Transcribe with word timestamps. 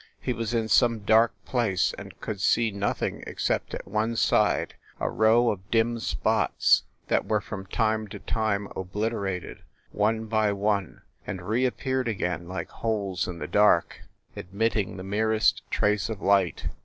He 0.19 0.33
was 0.33 0.51
in 0.51 0.67
some 0.67 1.01
dark 1.01 1.31
place, 1.45 1.93
and 1.95 2.19
could 2.19 2.41
see 2.41 2.71
nothing 2.71 3.23
except 3.27 3.75
at 3.75 3.87
one 3.87 4.15
side 4.15 4.73
a 4.99 5.11
row 5.11 5.51
of 5.51 5.69
dim 5.69 5.99
spots 5.99 6.85
that 7.07 7.27
were 7.27 7.39
from 7.39 7.67
time 7.67 8.07
to 8.07 8.17
time 8.17 8.67
obliterated, 8.75 9.59
one 9.91 10.25
by 10.25 10.53
one, 10.53 11.03
and 11.27 11.43
reappeared 11.47 12.07
again 12.07 12.47
like 12.47 12.69
holes 12.71 13.27
in 13.27 13.37
the 13.37 13.47
dark, 13.47 14.01
admitting 14.35 14.97
the 14.97 15.03
merest 15.03 15.61
trace 15.69 16.09
of 16.09 16.19
light. 16.19 16.69